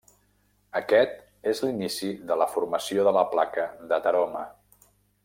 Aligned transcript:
Aquest 0.79 1.19
és 1.51 1.61
l'inici 1.65 2.09
de 2.31 2.39
la 2.43 2.49
formació 2.57 3.05
de 3.09 3.13
la 3.19 3.25
placa 3.35 3.67
d'ateroma. 3.93 4.43